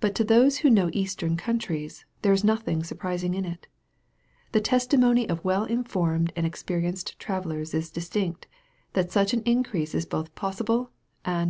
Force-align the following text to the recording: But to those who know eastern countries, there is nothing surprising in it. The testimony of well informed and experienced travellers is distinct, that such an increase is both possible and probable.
But 0.00 0.14
to 0.14 0.24
those 0.24 0.60
who 0.60 0.70
know 0.70 0.88
eastern 0.94 1.36
countries, 1.36 2.06
there 2.22 2.32
is 2.32 2.42
nothing 2.42 2.82
surprising 2.82 3.34
in 3.34 3.44
it. 3.44 3.66
The 4.52 4.60
testimony 4.62 5.28
of 5.28 5.44
well 5.44 5.64
informed 5.64 6.32
and 6.34 6.46
experienced 6.46 7.18
travellers 7.18 7.74
is 7.74 7.90
distinct, 7.90 8.46
that 8.94 9.12
such 9.12 9.34
an 9.34 9.42
increase 9.42 9.94
is 9.94 10.06
both 10.06 10.34
possible 10.34 10.92
and 11.26 11.26
probable. 11.26 11.48